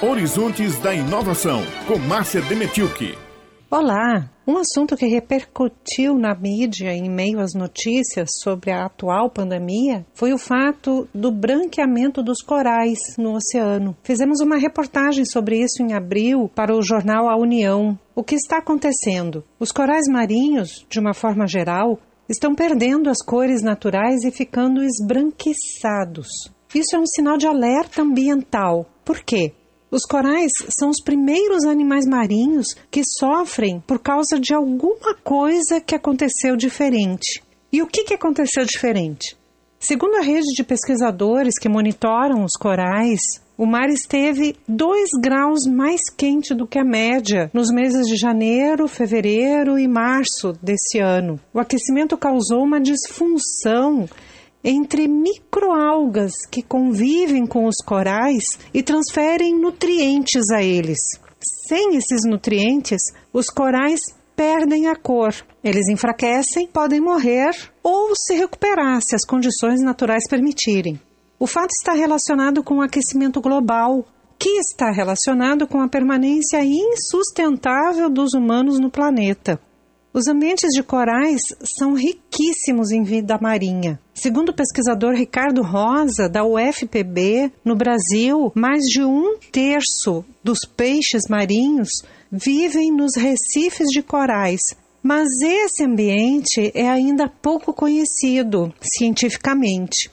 Horizontes 0.00 0.78
da 0.78 0.94
Inovação, 0.94 1.60
com 1.88 1.98
Márcia 1.98 2.40
Demetilke. 2.42 3.18
Olá! 3.68 4.30
Um 4.46 4.56
assunto 4.56 4.96
que 4.96 5.06
repercutiu 5.06 6.16
na 6.16 6.36
mídia 6.36 6.92
em 6.92 7.10
meio 7.10 7.40
às 7.40 7.52
notícias 7.52 8.28
sobre 8.40 8.70
a 8.70 8.86
atual 8.86 9.28
pandemia 9.28 10.06
foi 10.14 10.32
o 10.32 10.38
fato 10.38 11.08
do 11.12 11.32
branqueamento 11.32 12.22
dos 12.22 12.40
corais 12.40 13.00
no 13.18 13.34
oceano. 13.34 13.96
Fizemos 14.04 14.40
uma 14.40 14.56
reportagem 14.56 15.24
sobre 15.24 15.58
isso 15.58 15.82
em 15.82 15.92
abril 15.92 16.48
para 16.54 16.76
o 16.76 16.80
jornal 16.80 17.28
A 17.28 17.36
União. 17.36 17.98
O 18.14 18.22
que 18.22 18.36
está 18.36 18.58
acontecendo? 18.58 19.42
Os 19.58 19.72
corais 19.72 20.06
marinhos, 20.08 20.86
de 20.88 21.00
uma 21.00 21.12
forma 21.12 21.44
geral, 21.44 21.98
estão 22.28 22.54
perdendo 22.54 23.10
as 23.10 23.20
cores 23.20 23.62
naturais 23.62 24.22
e 24.22 24.30
ficando 24.30 24.80
esbranquiçados. 24.80 26.28
Isso 26.72 26.94
é 26.94 26.98
um 27.00 27.06
sinal 27.06 27.36
de 27.36 27.48
alerta 27.48 28.02
ambiental. 28.02 28.86
Por 29.04 29.24
quê? 29.24 29.54
Os 29.90 30.02
corais 30.04 30.52
são 30.68 30.90
os 30.90 31.00
primeiros 31.02 31.64
animais 31.64 32.06
marinhos 32.06 32.74
que 32.90 33.02
sofrem 33.04 33.82
por 33.86 33.98
causa 33.98 34.38
de 34.38 34.52
alguma 34.52 35.14
coisa 35.24 35.80
que 35.80 35.94
aconteceu 35.94 36.56
diferente. 36.56 37.42
E 37.72 37.80
o 37.80 37.86
que, 37.86 38.04
que 38.04 38.14
aconteceu 38.14 38.64
diferente? 38.64 39.36
Segundo 39.80 40.16
a 40.16 40.22
rede 40.22 40.52
de 40.54 40.64
pesquisadores 40.64 41.58
que 41.58 41.68
monitoram 41.68 42.44
os 42.44 42.54
corais, 42.54 43.20
o 43.56 43.64
mar 43.64 43.88
esteve 43.88 44.56
2 44.68 45.10
graus 45.22 45.66
mais 45.66 46.00
quente 46.10 46.54
do 46.54 46.66
que 46.66 46.78
a 46.78 46.84
média 46.84 47.50
nos 47.54 47.70
meses 47.70 48.06
de 48.06 48.16
janeiro, 48.16 48.88
fevereiro 48.88 49.78
e 49.78 49.88
março 49.88 50.52
desse 50.62 50.98
ano. 50.98 51.40
O 51.54 51.60
aquecimento 51.60 52.16
causou 52.16 52.62
uma 52.62 52.80
disfunção 52.80 54.08
entre 54.62 55.06
microalgas 55.06 56.32
que 56.50 56.62
convivem 56.62 57.46
com 57.46 57.66
os 57.66 57.76
corais 57.84 58.58
e 58.72 58.82
transferem 58.82 59.58
nutrientes 59.58 60.50
a 60.50 60.62
eles. 60.62 60.98
Sem 61.68 61.96
esses 61.96 62.22
nutrientes, 62.26 63.00
os 63.32 63.48
corais 63.48 64.00
perdem 64.34 64.86
a 64.88 64.96
cor. 64.96 65.34
Eles 65.62 65.88
enfraquecem, 65.88 66.68
podem 66.68 67.00
morrer 67.00 67.50
ou 67.82 68.14
se 68.14 68.34
recuperar 68.34 69.00
se 69.02 69.14
as 69.14 69.24
condições 69.24 69.80
naturais 69.80 70.24
permitirem. 70.28 71.00
O 71.38 71.46
fato 71.46 71.70
está 71.70 71.92
relacionado 71.92 72.62
com 72.62 72.78
o 72.78 72.82
aquecimento 72.82 73.40
global, 73.40 74.04
que 74.38 74.50
está 74.58 74.90
relacionado 74.90 75.66
com 75.66 75.80
a 75.80 75.88
permanência 75.88 76.64
insustentável 76.64 78.08
dos 78.08 78.34
humanos 78.34 78.78
no 78.78 78.90
planeta. 78.90 79.60
Os 80.12 80.26
ambientes 80.26 80.70
de 80.72 80.82
corais 80.82 81.42
são 81.78 81.92
riquíssimos 81.92 82.90
em 82.90 83.02
vida 83.02 83.38
marinha. 83.40 84.00
Segundo 84.14 84.48
o 84.48 84.54
pesquisador 84.54 85.12
Ricardo 85.14 85.62
Rosa, 85.62 86.28
da 86.28 86.44
UFPB, 86.44 87.52
no 87.64 87.76
Brasil, 87.76 88.50
mais 88.54 88.84
de 88.86 89.02
um 89.04 89.38
terço 89.52 90.24
dos 90.42 90.60
peixes 90.60 91.22
marinhos 91.28 91.90
vivem 92.32 92.90
nos 92.90 93.16
recifes 93.16 93.88
de 93.88 94.02
corais. 94.02 94.60
Mas 95.02 95.28
esse 95.42 95.84
ambiente 95.84 96.72
é 96.74 96.88
ainda 96.88 97.28
pouco 97.28 97.72
conhecido 97.72 98.72
cientificamente. 98.80 100.10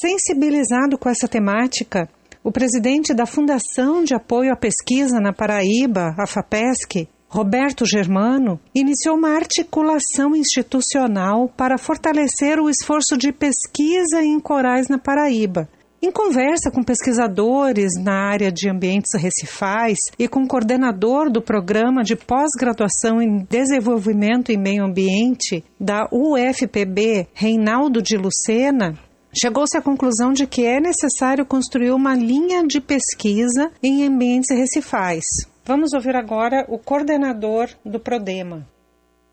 Sensibilizado 0.00 0.96
com 0.96 1.08
essa 1.08 1.28
temática, 1.28 2.08
o 2.42 2.52
presidente 2.52 3.12
da 3.12 3.26
Fundação 3.26 4.04
de 4.04 4.14
Apoio 4.14 4.52
à 4.52 4.56
Pesquisa 4.56 5.18
na 5.20 5.32
Paraíba, 5.32 6.14
a 6.18 6.26
FAPESC, 6.26 7.08
Roberto 7.34 7.84
Germano, 7.84 8.60
iniciou 8.72 9.16
uma 9.16 9.30
articulação 9.34 10.36
institucional 10.36 11.48
para 11.48 11.76
fortalecer 11.76 12.60
o 12.60 12.70
esforço 12.70 13.18
de 13.18 13.32
pesquisa 13.32 14.22
em 14.22 14.38
corais 14.38 14.86
na 14.86 14.98
Paraíba. 14.98 15.68
Em 16.00 16.12
conversa 16.12 16.70
com 16.70 16.84
pesquisadores 16.84 17.94
na 18.00 18.30
área 18.30 18.52
de 18.52 18.70
ambientes 18.70 19.20
recifais 19.20 19.98
e 20.16 20.28
com 20.28 20.44
o 20.44 20.46
coordenador 20.46 21.28
do 21.28 21.42
programa 21.42 22.04
de 22.04 22.14
pós-graduação 22.14 23.20
em 23.20 23.44
desenvolvimento 23.50 24.52
e 24.52 24.56
meio 24.56 24.84
ambiente 24.84 25.64
da 25.80 26.08
UFPB, 26.12 27.26
Reinaldo 27.34 28.00
de 28.00 28.16
Lucena, 28.16 28.96
chegou-se 29.36 29.76
à 29.76 29.82
conclusão 29.82 30.32
de 30.32 30.46
que 30.46 30.64
é 30.64 30.78
necessário 30.78 31.44
construir 31.44 31.90
uma 31.90 32.14
linha 32.14 32.64
de 32.64 32.80
pesquisa 32.80 33.72
em 33.82 34.06
ambientes 34.06 34.56
recifais. 34.56 35.52
Vamos 35.66 35.94
ouvir 35.94 36.14
agora 36.14 36.66
o 36.68 36.78
coordenador 36.78 37.70
do 37.82 37.98
Prodema. 37.98 38.68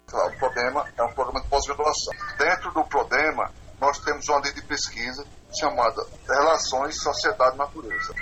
O 0.07 0.39
Prodema 0.39 0.87
é 0.97 1.03
um 1.03 1.11
programa 1.13 1.41
de 1.41 1.49
pós-graduação. 1.49 2.13
Dentro 2.37 2.71
do 2.71 2.85
Prodema, 2.85 3.51
nós 3.81 3.99
temos 3.99 4.29
uma 4.29 4.39
linha 4.39 4.53
de 4.53 4.61
pesquisa 4.61 5.25
chamada 5.59 6.07
Relações 6.25 7.01
Sociedade-Natureza. 7.01 8.13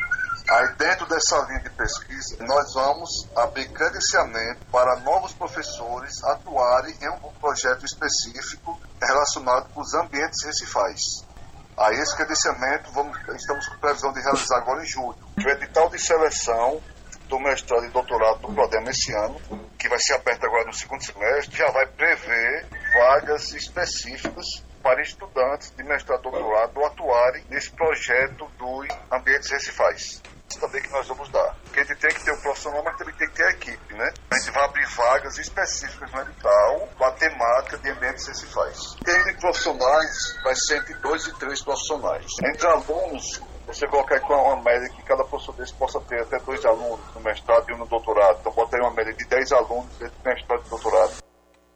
Aí, 0.50 0.74
dentro 0.80 1.06
dessa 1.06 1.38
linha 1.50 1.60
de 1.60 1.70
pesquisa, 1.70 2.44
nós 2.46 2.74
vamos 2.74 3.28
abrir 3.36 3.70
credenciamento 3.70 4.66
para 4.72 5.00
novos 5.02 5.32
professores 5.34 6.24
atuarem 6.24 6.96
em 7.00 7.10
um 7.12 7.32
projeto 7.40 7.86
específico 7.86 8.80
relacionado 9.00 9.72
com 9.72 9.82
os 9.82 9.94
ambientes 9.94 10.44
recifais. 10.44 11.24
Aí, 11.78 11.96
esse 12.00 12.16
credenciamento 12.18 12.92
vamos, 12.92 13.16
estamos 13.36 13.68
com 13.68 13.78
previsão 13.78 14.12
de 14.12 14.20
realizar 14.20 14.58
agora 14.58 14.82
em 14.82 14.88
julho. 14.88 15.16
O 15.38 15.48
edital 15.48 15.90
de 15.92 16.00
seleção 16.00 16.82
do 17.30 17.40
mestrado 17.40 17.86
e 17.86 17.90
doutorado 17.90 18.40
do 18.40 18.54
Prodema 18.54 18.90
esse 18.90 19.14
ano, 19.14 19.40
que 19.78 19.88
vai 19.88 20.00
ser 20.00 20.16
aberto 20.16 20.44
agora 20.46 20.66
no 20.66 20.74
segundo 20.74 21.04
semestre, 21.04 21.56
já 21.56 21.72
vai 21.72 21.86
prever 21.86 22.68
vagas 22.94 23.54
específicas 23.54 24.46
para 24.82 25.02
estudantes 25.02 25.72
de 25.72 25.84
mestrado 25.84 26.20
e 26.20 26.32
doutorado 26.32 26.84
atuarem 26.86 27.46
nesse 27.50 27.70
projeto 27.72 28.50
dos 28.58 28.88
ambientes 29.12 29.50
recifais. 29.50 30.22
Também 30.60 30.82
que 30.82 30.90
nós 30.90 31.08
vamos 31.08 31.30
dar. 31.30 31.56
Porque 31.64 31.80
a 31.80 31.84
gente 31.84 32.00
tem 32.00 32.10
que 32.10 32.26
ter 32.26 32.32
o 32.32 32.42
profissional, 32.42 32.84
mas 32.84 32.98
também 32.98 33.14
tem 33.16 33.30
que 33.30 33.36
ter 33.36 33.44
a 33.44 33.52
equipe, 33.52 33.94
né? 33.94 34.12
A 34.32 34.40
gente 34.40 34.52
vai 34.52 34.66
abrir 34.66 34.86
vagas 34.88 35.38
específicas 35.38 36.12
no 36.12 36.22
edital 36.22 36.90
com 36.98 37.06
a 37.06 37.12
temática 37.12 37.78
de 37.78 37.90
ambientes 37.92 38.28
recifais. 38.28 38.96
Tem 39.06 39.38
profissionais, 39.38 40.36
vai 40.44 40.56
ser 40.56 40.78
entre 40.78 40.96
dois 40.96 41.28
e 41.28 41.34
três 41.38 41.62
profissionais. 41.62 42.26
Entre 42.44 42.68
alunos 42.68 43.40
você 43.74 43.88
colocar 43.88 44.16
aqui 44.16 44.32
uma 44.32 44.62
média 44.62 44.90
que 44.90 45.04
cada 45.04 45.24
professor 45.24 45.56
desse 45.56 45.74
possa 45.74 46.00
ter 46.02 46.22
até 46.22 46.40
dois 46.40 46.66
alunos 46.66 47.00
no 47.14 47.22
mestrado 47.22 47.70
e 47.70 47.74
um 47.74 47.78
no 47.78 47.86
doutorado. 47.86 48.38
Então, 48.40 48.52
botaria 48.52 48.86
uma 48.86 48.96
média 48.96 49.14
de 49.14 49.26
10 49.26 49.52
alunos 49.52 50.02
entre 50.02 50.16
mestrado 50.26 50.64
e 50.66 50.70
doutorado. 50.70 51.30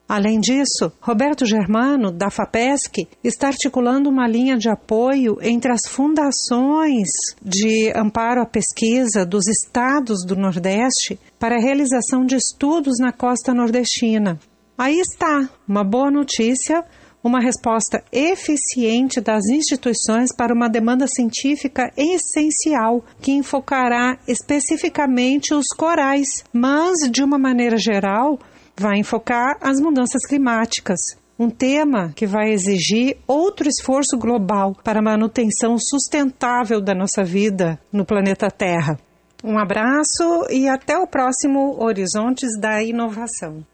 Além 0.07 0.39
disso, 0.39 0.91
Roberto 0.99 1.45
Germano, 1.45 2.11
da 2.11 2.29
FAPESC, 2.29 3.07
está 3.23 3.47
articulando 3.47 4.09
uma 4.09 4.27
linha 4.27 4.57
de 4.57 4.69
apoio 4.69 5.37
entre 5.41 5.71
as 5.71 5.87
fundações 5.87 7.07
de 7.41 7.91
amparo 7.95 8.41
à 8.41 8.45
pesquisa 8.45 9.25
dos 9.25 9.47
estados 9.47 10.25
do 10.25 10.35
Nordeste 10.35 11.19
para 11.39 11.55
a 11.55 11.61
realização 11.61 12.25
de 12.25 12.35
estudos 12.35 12.99
na 12.99 13.13
costa 13.13 13.53
nordestina. 13.53 14.39
Aí 14.77 14.99
está, 14.99 15.47
uma 15.67 15.83
boa 15.83 16.11
notícia 16.11 16.83
uma 17.23 17.39
resposta 17.39 18.03
eficiente 18.11 19.21
das 19.21 19.45
instituições 19.45 20.35
para 20.35 20.53
uma 20.53 20.67
demanda 20.67 21.07
científica 21.07 21.91
essencial 21.95 23.03
que 23.21 23.31
enfocará 23.31 24.17
especificamente 24.27 25.53
os 25.53 25.67
corais, 25.69 26.43
mas 26.51 27.09
de 27.09 27.23
uma 27.23 27.37
maneira 27.37 27.77
geral 27.77 28.37
vai 28.75 28.97
enfocar 28.97 29.57
as 29.61 29.79
mudanças 29.79 30.25
climáticas. 30.27 30.99
Um 31.39 31.49
tema 31.49 32.11
que 32.15 32.27
vai 32.27 32.51
exigir 32.51 33.17
outro 33.25 33.67
esforço 33.67 34.17
global 34.17 34.75
para 34.83 34.99
a 34.99 35.03
manutenção 35.03 35.77
sustentável 35.79 36.79
da 36.79 36.93
nossa 36.93 37.23
vida 37.23 37.79
no 37.91 38.05
planeta 38.05 38.51
Terra. 38.51 38.99
Um 39.43 39.57
abraço 39.57 40.47
e 40.49 40.69
até 40.69 40.97
o 40.97 41.07
próximo 41.07 41.83
Horizontes 41.83 42.57
da 42.59 42.81
Inovação. 42.83 43.65